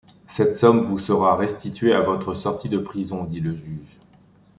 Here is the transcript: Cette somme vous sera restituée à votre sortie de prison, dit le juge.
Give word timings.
Cette 0.25 0.57
somme 0.57 0.79
vous 0.81 0.97
sera 0.97 1.35
restituée 1.37 1.93
à 1.93 2.01
votre 2.01 2.33
sortie 2.33 2.69
de 2.69 2.79
prison, 2.79 3.23
dit 3.23 3.39
le 3.39 3.53
juge. 3.53 3.99